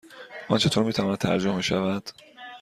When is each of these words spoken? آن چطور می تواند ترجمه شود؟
آن 0.49 0.57
چطور 0.57 0.83
می 0.83 0.93
تواند 0.93 1.17
ترجمه 1.17 1.61
شود؟ 1.61 2.09